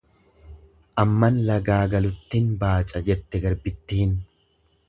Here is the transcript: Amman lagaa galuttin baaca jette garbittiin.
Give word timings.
Amman 1.03 1.37
lagaa 1.51 1.83
galuttin 1.93 2.49
baaca 2.65 3.05
jette 3.11 3.45
garbittiin. 3.47 4.21